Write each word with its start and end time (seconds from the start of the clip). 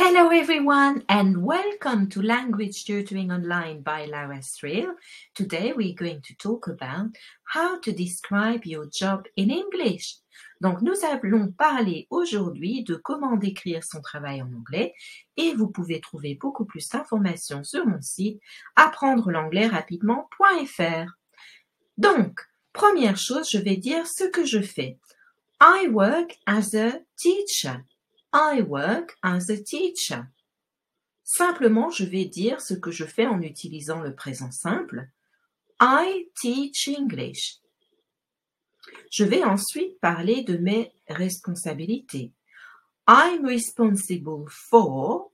Hello 0.00 0.28
everyone 0.28 1.02
and 1.08 1.42
welcome 1.42 2.08
to 2.10 2.22
Language 2.22 2.84
Tutoring 2.84 3.32
Online 3.32 3.82
by 3.82 4.04
Lara 4.04 4.40
Thrill. 4.40 4.94
Today 5.34 5.72
we're 5.74 5.96
going 5.96 6.20
to 6.22 6.36
talk 6.36 6.68
about 6.68 7.08
how 7.42 7.80
to 7.80 7.90
describe 7.90 8.64
your 8.64 8.86
job 8.86 9.26
in 9.34 9.50
English. 9.50 10.18
Donc 10.60 10.82
nous 10.82 11.04
allons 11.04 11.50
parler 11.50 12.06
aujourd'hui 12.10 12.84
de 12.84 12.94
comment 12.94 13.36
décrire 13.36 13.82
son 13.82 14.00
travail 14.00 14.40
en 14.40 14.52
anglais 14.52 14.94
et 15.36 15.52
vous 15.56 15.66
pouvez 15.66 16.00
trouver 16.00 16.36
beaucoup 16.36 16.64
plus 16.64 16.88
d'informations 16.88 17.64
sur 17.64 17.84
mon 17.84 18.00
site 18.00 18.40
apprendre 18.76 19.32
l'anglais 19.32 19.66
rapidement.fr. 19.66 21.10
Donc, 21.96 22.38
première 22.72 23.16
chose, 23.16 23.50
je 23.50 23.58
vais 23.58 23.76
dire 23.76 24.06
ce 24.06 24.22
que 24.22 24.44
je 24.44 24.62
fais. 24.62 24.96
I 25.60 25.88
work 25.90 26.38
as 26.46 26.76
a 26.76 27.00
teacher. 27.16 27.82
I 28.32 28.60
work 28.60 29.16
as 29.22 29.48
a 29.48 29.56
teacher. 29.56 30.26
Simplement, 31.24 31.90
je 31.90 32.04
vais 32.04 32.26
dire 32.26 32.60
ce 32.60 32.74
que 32.74 32.90
je 32.90 33.04
fais 33.04 33.26
en 33.26 33.40
utilisant 33.42 34.00
le 34.00 34.14
présent 34.14 34.50
simple. 34.50 35.08
I 35.80 36.26
teach 36.40 36.88
English. 36.88 37.60
Je 39.10 39.24
vais 39.24 39.44
ensuite 39.44 39.98
parler 40.00 40.42
de 40.42 40.56
mes 40.56 40.92
responsabilités. 41.08 42.32
I'm 43.06 43.46
responsible 43.46 44.48
for 44.48 45.32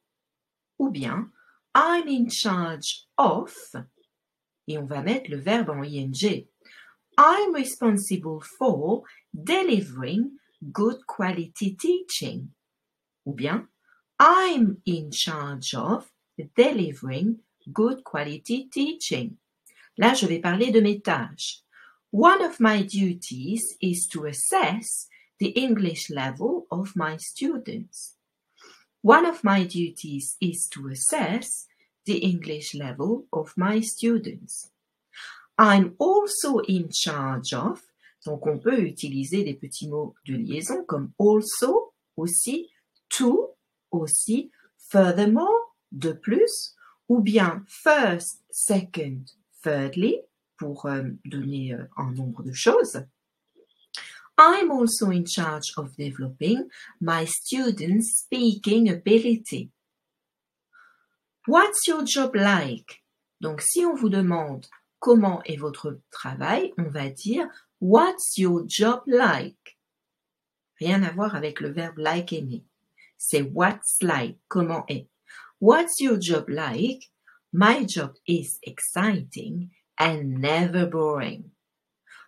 ou 0.78 0.90
bien 0.90 1.30
I'm 1.74 2.08
in 2.08 2.28
charge 2.28 3.08
of 3.18 3.54
et 4.66 4.78
on 4.78 4.86
va 4.86 5.02
mettre 5.02 5.30
le 5.30 5.38
verbe 5.38 5.70
en 5.70 5.82
ing. 5.82 6.46
I'm 7.18 7.54
responsible 7.54 8.40
for 8.58 9.02
delivering 9.32 10.30
good 10.72 11.04
quality 11.06 11.76
teaching 11.76 12.50
ou 13.24 13.32
bien 13.32 13.68
I'm 14.20 14.78
in 14.86 15.10
charge 15.10 15.74
of 15.74 16.10
delivering 16.56 17.40
good 17.72 18.04
quality 18.04 18.68
teaching. 18.70 19.36
Là, 19.96 20.14
je 20.14 20.26
vais 20.26 20.40
parler 20.40 20.70
de 20.70 20.80
mes 20.80 21.00
tâches. 21.00 21.62
One 22.10 22.42
of 22.42 22.60
my 22.60 22.82
duties 22.82 23.76
is 23.80 24.06
to 24.08 24.26
assess 24.26 25.08
the 25.38 25.48
English 25.56 26.10
level 26.10 26.66
of 26.70 26.94
my 26.94 27.16
students. 27.16 28.16
One 29.02 29.26
of 29.26 29.42
my 29.42 29.64
duties 29.64 30.36
is 30.40 30.68
to 30.70 30.88
assess 30.88 31.66
the 32.06 32.18
English 32.18 32.74
level 32.74 33.26
of 33.32 33.52
my 33.56 33.80
students. 33.80 34.70
I'm 35.58 35.94
also 35.98 36.58
in 36.60 36.88
charge 36.90 37.52
of, 37.52 37.80
donc 38.24 38.46
on 38.46 38.58
peut 38.58 38.80
utiliser 38.80 39.44
des 39.44 39.54
petits 39.54 39.88
mots 39.88 40.14
de 40.24 40.34
liaison 40.34 40.84
comme 40.84 41.12
also, 41.18 41.92
aussi, 42.16 42.70
to 43.10 43.56
aussi, 43.90 44.50
furthermore, 44.78 45.76
de 45.92 46.12
plus, 46.12 46.74
ou 47.08 47.20
bien 47.20 47.64
first, 47.68 48.42
second, 48.50 49.24
thirdly, 49.62 50.20
pour 50.56 50.86
euh, 50.86 51.02
donner 51.24 51.74
euh, 51.74 51.84
un 51.96 52.12
nombre 52.12 52.42
de 52.42 52.52
choses. 52.52 53.04
I'm 54.36 54.70
also 54.72 55.10
in 55.10 55.24
charge 55.24 55.72
of 55.76 55.96
developing 55.96 56.68
my 57.00 57.24
students' 57.24 58.24
speaking 58.24 58.88
ability. 58.88 59.70
What's 61.46 61.86
your 61.86 62.04
job 62.04 62.34
like? 62.34 63.04
Donc, 63.40 63.60
si 63.60 63.84
on 63.84 63.94
vous 63.94 64.08
demande 64.08 64.66
comment 64.98 65.42
est 65.44 65.56
votre 65.56 66.00
travail, 66.10 66.72
on 66.78 66.90
va 66.90 67.10
dire 67.10 67.48
What's 67.80 68.38
your 68.38 68.64
job 68.66 69.02
like? 69.06 69.78
Rien 70.80 71.02
à 71.02 71.12
voir 71.12 71.36
avec 71.36 71.60
le 71.60 71.68
verbe 71.68 71.98
like 71.98 72.32
aimer. 72.32 72.64
C'est 73.26 73.40
what's 73.40 74.02
like, 74.02 74.36
comment 74.50 74.84
est. 74.86 75.08
What's 75.58 75.98
your 75.98 76.18
job 76.18 76.50
like? 76.50 77.04
My 77.54 77.84
job 77.84 78.16
is 78.28 78.58
exciting 78.62 79.70
and 79.98 80.42
never 80.42 80.84
boring. 80.84 81.52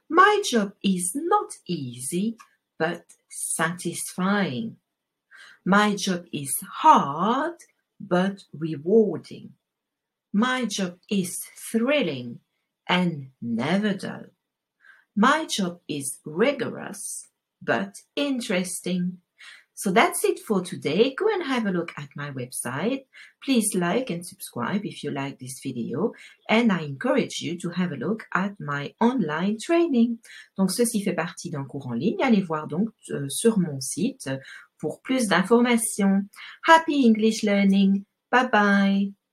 My 0.08 0.40
job 0.50 0.72
is 0.82 1.12
not 1.14 1.50
easy, 1.66 2.38
but 2.78 3.04
satisfying. 3.28 4.76
My 5.66 5.96
job 5.96 6.24
is 6.32 6.56
hard, 6.80 7.56
but 8.00 8.44
rewarding. 8.54 9.50
My 10.32 10.64
job 10.64 10.96
is 11.10 11.44
thrilling 11.70 12.40
and 12.88 13.32
never 13.42 13.92
dull. 13.92 14.26
My 15.14 15.44
job 15.44 15.80
is 15.88 16.20
rigorous, 16.24 17.28
but 17.60 17.96
interesting. 18.14 19.18
So 19.78 19.91
that's 19.92 20.25
it 20.25 20.41
for 20.41 20.62
today. 20.62 21.14
Go 21.14 21.26
and 21.28 21.42
have 21.42 21.66
a 21.66 21.70
look 21.70 21.92
at 21.98 22.09
my 22.16 22.31
website. 22.31 23.04
Please 23.44 23.75
like 23.75 24.09
and 24.09 24.25
subscribe 24.26 24.87
if 24.87 25.04
you 25.04 25.10
like 25.10 25.38
this 25.38 25.60
video. 25.62 26.12
And 26.48 26.72
I 26.72 26.81
encourage 26.81 27.42
you 27.42 27.59
to 27.59 27.69
have 27.69 27.92
a 27.92 27.97
look 27.97 28.25
at 28.32 28.59
my 28.59 28.94
online 29.03 29.59
training. 29.62 30.19
Donc, 30.56 30.70
ceci 30.70 31.03
fait 31.03 31.12
partie 31.12 31.50
d'un 31.50 31.65
cours 31.65 31.88
en 31.88 31.92
ligne. 31.92 32.22
Allez 32.22 32.41
voir 32.41 32.66
donc 32.66 32.88
euh, 33.10 33.28
sur 33.28 33.59
mon 33.59 33.78
site 33.82 34.31
pour 34.78 35.03
plus 35.03 35.26
d'informations. 35.28 36.22
Happy 36.66 37.06
English 37.06 37.42
learning. 37.42 38.04
Bye 38.32 38.48
bye. 38.50 39.25